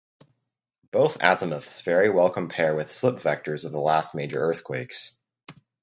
Both 0.89 1.21
azimuths 1.21 1.81
very 1.83 2.09
well 2.09 2.31
compare 2.31 2.73
with 2.73 2.91
slip 2.91 3.17
vectors 3.17 3.65
of 3.65 3.71
the 3.71 3.79
last 3.79 4.15
major 4.15 4.39
earthquakes. 4.39 5.19